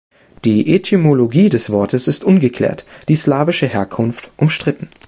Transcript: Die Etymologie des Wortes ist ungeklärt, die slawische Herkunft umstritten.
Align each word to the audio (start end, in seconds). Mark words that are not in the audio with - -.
Die 0.45 0.73
Etymologie 0.73 1.49
des 1.49 1.69
Wortes 1.69 2.07
ist 2.07 2.23
ungeklärt, 2.23 2.85
die 3.07 3.13
slawische 3.15 3.67
Herkunft 3.67 4.31
umstritten. 4.35 4.89